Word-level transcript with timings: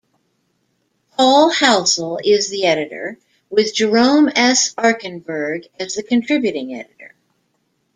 Paul 1.15 1.51
Halsall 1.51 2.19
is 2.23 2.49
the 2.49 2.65
editor, 2.65 3.19
with 3.51 3.75
Jerome 3.75 4.31
S. 4.35 4.73
Arkenberg 4.73 5.67
as 5.79 5.93
the 5.93 6.01
contributing 6.01 6.73
editor. 6.73 7.13